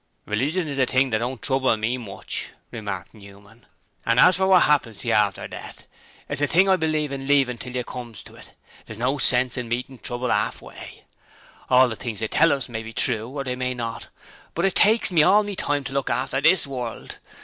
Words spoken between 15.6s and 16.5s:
to look after